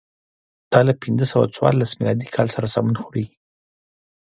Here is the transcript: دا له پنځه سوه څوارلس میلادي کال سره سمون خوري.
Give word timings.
دا 0.71 0.79
له 0.87 0.93
پنځه 1.03 1.25
سوه 1.31 1.45
څوارلس 1.55 1.91
میلادي 1.99 2.27
کال 2.35 2.47
سره 2.55 2.67
سمون 2.73 2.95
خوري. 3.01 3.25